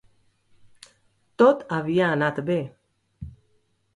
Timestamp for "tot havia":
1.41-2.09